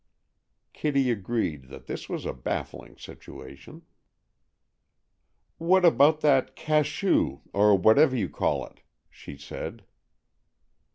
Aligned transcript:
Kitty 0.73 1.11
agreed 1.11 1.65
that 1.65 1.85
this 1.85 2.09
was 2.09 2.25
a 2.25 2.33
baffling 2.33 2.97
situation. 2.97 3.83
"What 5.59 5.85
about 5.85 6.21
that 6.21 6.55
cachou, 6.55 7.41
or 7.53 7.77
whatever 7.77 8.15
you 8.15 8.27
call 8.27 8.65
it?" 8.65 8.81
she 9.11 9.37
said. 9.37 9.83